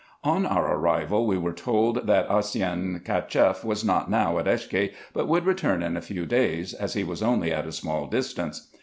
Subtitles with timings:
[0.23, 5.27] On our arrival we were told, that Osseyn Cacheff was not now at Eshke, but
[5.27, 8.67] would return in a few days, as he was only at a small distance.